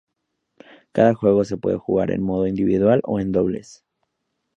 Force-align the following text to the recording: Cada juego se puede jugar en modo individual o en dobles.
Cada 0.93 1.13
juego 1.13 1.43
se 1.45 1.57
puede 1.57 1.77
jugar 1.77 2.09
en 2.09 2.23
modo 2.23 2.47
individual 2.47 3.01
o 3.03 3.19
en 3.19 3.31
dobles. 3.31 3.83